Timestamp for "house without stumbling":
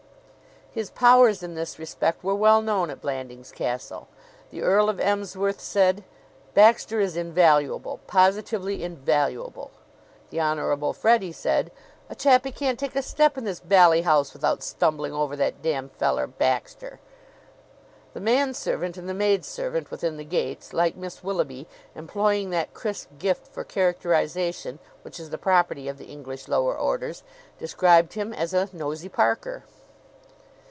14.03-15.11